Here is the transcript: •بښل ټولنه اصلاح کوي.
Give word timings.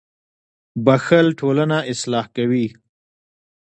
•بښل 0.85 1.27
ټولنه 1.39 1.77
اصلاح 1.91 2.25
کوي. 2.35 2.67